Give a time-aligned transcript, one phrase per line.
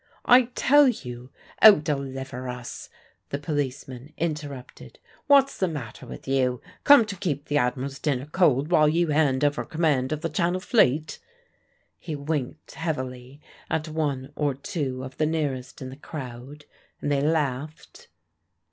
[0.25, 1.29] "I tell you"
[1.61, 2.89] "Oh, deliver us!"
[3.29, 4.97] the policeman interrupted.
[5.27, 6.59] "What's the matter with you?
[6.83, 10.61] Come to keep the Admiral's dinner cold while you hand over command of the Channel
[10.61, 11.19] Fleet?"
[11.99, 16.65] He winked heavily at one or two of the nearest in the crowd,
[16.99, 18.07] and they laughed.